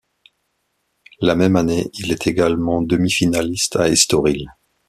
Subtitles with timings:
[1.19, 4.47] La même année, il est également demi-finaliste à Estoril.